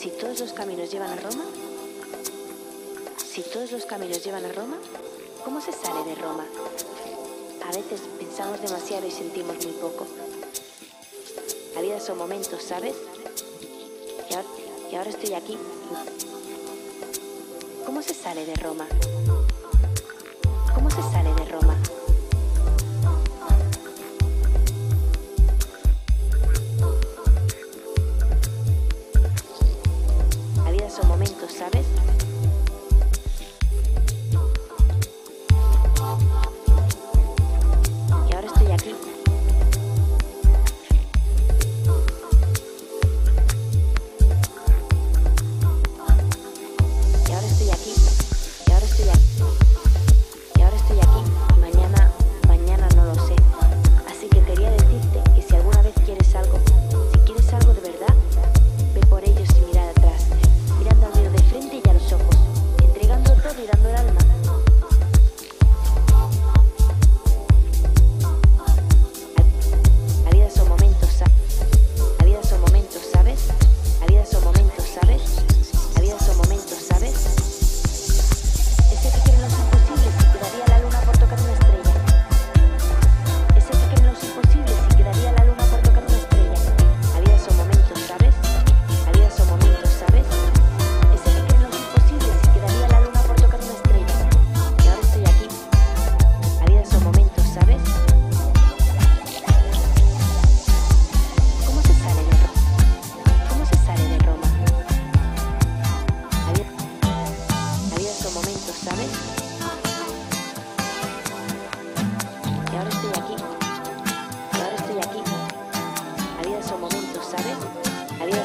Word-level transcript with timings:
Si 0.00 0.10
todos 0.10 0.38
los 0.38 0.52
caminos 0.52 0.92
llevan 0.92 1.10
a 1.10 1.16
Roma, 1.16 1.42
si 3.32 3.42
todos 3.42 3.72
los 3.72 3.84
caminos 3.84 4.24
llevan 4.24 4.44
a 4.44 4.52
Roma, 4.52 4.76
¿cómo 5.44 5.60
se 5.60 5.72
sale 5.72 6.08
de 6.08 6.14
Roma? 6.14 6.46
A 7.64 7.72
veces 7.72 8.02
pensamos 8.16 8.62
demasiado 8.62 9.08
y 9.08 9.10
sentimos 9.10 9.56
muy 9.56 9.74
poco. 9.74 10.06
La 11.74 11.80
vida 11.80 11.98
son 11.98 12.16
momentos, 12.16 12.62
¿sabes? 12.62 12.94
Y 14.30 14.34
ahora, 14.34 14.48
y 14.92 14.94
ahora 14.94 15.10
estoy 15.10 15.34
aquí. 15.34 15.58
¿Cómo 17.84 18.00
se 18.00 18.14
sale 18.14 18.46
de 18.46 18.54
Roma? 18.54 18.86
¿Cómo 20.74 20.90
se 20.90 21.02
sale 21.02 21.34
de 21.34 21.44
Roma? 21.46 21.67
¿sabes? 31.58 32.17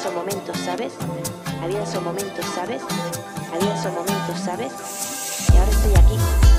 esos 0.00 0.14
momentos, 0.14 0.56
¿sabes? 0.56 0.94
Había 1.62 1.82
esos 1.82 2.02
momentos, 2.02 2.42
¿sabes? 2.54 2.80
Había 3.52 3.74
esos 3.74 3.92
momentos, 3.92 4.40
¿sabes? 4.42 4.72
Y 5.52 5.58
ahora 5.58 5.70
estoy 5.70 5.92
aquí. 5.94 6.49